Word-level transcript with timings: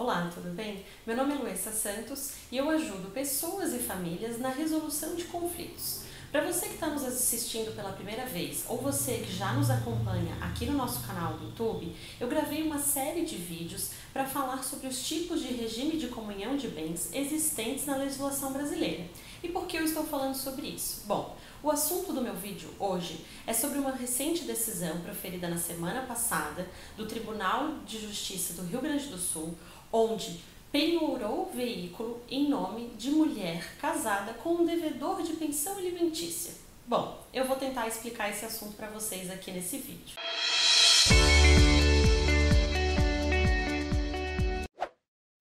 Olá, 0.00 0.30
tudo 0.32 0.48
bem? 0.54 0.82
Meu 1.06 1.14
nome 1.14 1.34
é 1.34 1.36
Luessa 1.36 1.70
Santos 1.70 2.30
e 2.50 2.56
eu 2.56 2.70
ajudo 2.70 3.10
pessoas 3.10 3.74
e 3.74 3.78
famílias 3.78 4.38
na 4.38 4.48
resolução 4.48 5.14
de 5.14 5.24
conflitos. 5.24 6.04
Para 6.30 6.42
você 6.44 6.68
que 6.68 6.74
está 6.74 6.86
nos 6.86 7.02
assistindo 7.02 7.74
pela 7.74 7.90
primeira 7.90 8.24
vez 8.24 8.64
ou 8.68 8.78
você 8.78 9.14
que 9.14 9.32
já 9.32 9.52
nos 9.52 9.68
acompanha 9.68 10.32
aqui 10.40 10.64
no 10.64 10.74
nosso 10.74 11.04
canal 11.04 11.32
do 11.32 11.46
YouTube, 11.46 11.92
eu 12.20 12.28
gravei 12.28 12.62
uma 12.62 12.78
série 12.78 13.24
de 13.24 13.34
vídeos 13.34 13.90
para 14.12 14.24
falar 14.24 14.62
sobre 14.62 14.86
os 14.86 15.02
tipos 15.02 15.40
de 15.40 15.52
regime 15.52 15.96
de 15.96 16.06
comunhão 16.06 16.56
de 16.56 16.68
bens 16.68 17.10
existentes 17.12 17.84
na 17.84 17.96
legislação 17.96 18.52
brasileira. 18.52 19.06
E 19.42 19.48
por 19.48 19.66
que 19.66 19.76
eu 19.76 19.84
estou 19.84 20.04
falando 20.04 20.36
sobre 20.36 20.68
isso? 20.68 21.02
Bom, 21.04 21.36
o 21.64 21.70
assunto 21.70 22.12
do 22.12 22.22
meu 22.22 22.36
vídeo 22.36 22.70
hoje 22.78 23.24
é 23.44 23.52
sobre 23.52 23.80
uma 23.80 23.90
recente 23.90 24.44
decisão 24.44 25.00
proferida 25.00 25.48
na 25.48 25.58
semana 25.58 26.02
passada 26.02 26.64
do 26.96 27.06
Tribunal 27.06 27.78
de 27.84 28.00
Justiça 28.00 28.52
do 28.52 28.62
Rio 28.62 28.80
Grande 28.80 29.08
do 29.08 29.18
Sul, 29.18 29.58
onde 29.92 30.40
penhorou 30.72 31.50
veículo 31.52 32.22
em 32.30 32.48
nome 32.48 32.90
de 32.96 33.10
mulher 33.10 33.76
casada 33.80 34.34
com 34.34 34.54
um 34.54 34.64
devedor 34.64 35.22
de 35.22 35.32
pensão 35.32 35.76
alimentícia. 35.76 36.54
Bom, 36.86 37.18
eu 37.32 37.44
vou 37.44 37.56
tentar 37.56 37.88
explicar 37.88 38.30
esse 38.30 38.44
assunto 38.44 38.76
para 38.76 38.88
vocês 38.88 39.30
aqui 39.30 39.50
nesse 39.50 39.78
vídeo. 39.78 40.16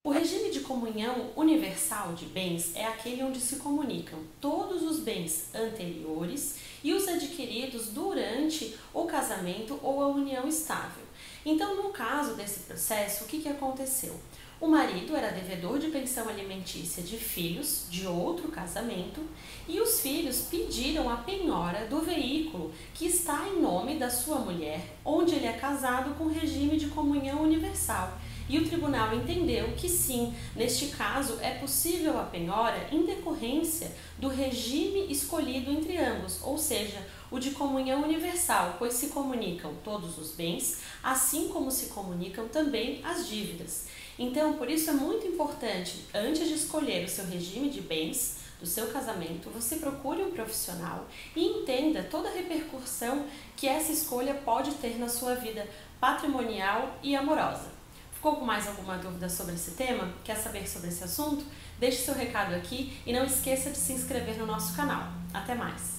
O 0.04 0.12
regime 0.12 0.50
de 0.50 0.62
comunhão 0.62 1.30
universal 1.36 2.14
de 2.14 2.26
bens 2.26 2.76
é 2.76 2.86
aquele 2.86 3.24
onde 3.24 3.40
se 3.40 3.58
comunicam 3.58 4.20
todos 4.42 4.82
os 4.82 5.00
bens 5.00 5.54
anteriores 5.54 6.58
e 6.84 6.94
os 6.94 7.08
adquiridos 7.08 7.90
durante 7.90 8.76
o 8.94 9.06
casamento 9.06 9.80
ou 9.84 10.02
a 10.02 10.08
união 10.08 10.48
estável. 10.48 11.09
Então, 11.46 11.76
no 11.76 11.90
caso 11.90 12.36
desse 12.36 12.62
processo, 12.62 13.24
o 13.24 13.28
que, 13.28 13.40
que 13.42 13.50
aconteceu? 13.50 14.20
O 14.62 14.68
marido 14.68 15.16
era 15.16 15.32
devedor 15.32 15.80
de 15.80 15.88
pensão 15.88 16.28
alimentícia 16.28 17.02
de 17.02 17.16
filhos 17.16 17.88
de 17.90 18.06
outro 18.06 18.50
casamento 18.50 19.22
e 19.66 19.80
os 19.80 20.02
filhos 20.02 20.48
pediram 20.52 21.10
a 21.10 21.16
penhora 21.16 21.86
do 21.86 22.02
veículo 22.02 22.74
que 22.94 23.06
está 23.06 23.48
em 23.48 23.62
nome 23.62 23.98
da 23.98 24.10
sua 24.10 24.40
mulher, 24.40 24.98
onde 25.06 25.34
ele 25.36 25.48
é 25.48 25.54
casado 25.54 26.14
com 26.16 26.28
regime 26.28 26.76
de 26.76 26.88
comunhão 26.88 27.42
universal. 27.42 28.20
E 28.50 28.58
o 28.58 28.68
tribunal 28.68 29.14
entendeu 29.14 29.74
que 29.78 29.88
sim, 29.88 30.34
neste 30.56 30.88
caso 30.88 31.38
é 31.40 31.52
possível 31.52 32.20
a 32.20 32.24
penhora 32.24 32.90
em 32.92 33.06
decorrência 33.06 33.92
do 34.18 34.28
regime 34.28 35.06
escolhido 35.12 35.70
entre 35.70 35.98
ambos, 35.98 36.42
ou 36.42 36.58
seja, 36.58 37.06
o 37.30 37.38
de 37.38 37.52
comunhão 37.52 38.02
universal, 38.02 38.76
pois 38.80 38.94
se 38.94 39.10
comunicam 39.10 39.76
todos 39.84 40.18
os 40.18 40.32
bens, 40.32 40.80
assim 41.04 41.50
como 41.50 41.70
se 41.70 41.88
comunicam 41.88 42.48
também 42.48 43.02
as 43.04 43.28
dívidas. 43.28 43.86
Então, 44.18 44.54
por 44.54 44.68
isso 44.68 44.90
é 44.90 44.94
muito 44.94 45.28
importante, 45.28 46.06
antes 46.12 46.48
de 46.48 46.56
escolher 46.56 47.06
o 47.06 47.10
seu 47.10 47.26
regime 47.26 47.70
de 47.70 47.82
bens, 47.82 48.40
do 48.60 48.66
seu 48.66 48.88
casamento, 48.88 49.50
você 49.52 49.78
procure 49.78 50.24
um 50.24 50.32
profissional 50.32 51.08
e 51.36 51.46
entenda 51.46 52.04
toda 52.04 52.28
a 52.28 52.34
repercussão 52.34 53.26
que 53.56 53.68
essa 53.68 53.92
escolha 53.92 54.34
pode 54.34 54.72
ter 54.72 54.98
na 54.98 55.08
sua 55.08 55.36
vida 55.36 55.66
patrimonial 56.00 56.98
e 57.02 57.16
amorosa. 57.16 57.79
Ficou 58.20 58.36
com 58.36 58.44
mais 58.44 58.68
alguma 58.68 58.98
dúvida 58.98 59.30
sobre 59.30 59.56
esse 59.56 59.72
tema? 59.72 60.12
Quer 60.26 60.36
saber 60.36 60.68
sobre 60.68 60.90
esse 60.90 61.02
assunto? 61.02 61.46
Deixe 61.80 62.00
seu 62.00 62.14
recado 62.14 62.54
aqui 62.54 63.02
e 63.06 63.14
não 63.14 63.24
esqueça 63.24 63.70
de 63.70 63.78
se 63.78 63.94
inscrever 63.94 64.38
no 64.38 64.46
nosso 64.46 64.76
canal. 64.76 65.08
Até 65.34 65.56
mais! 65.56 65.99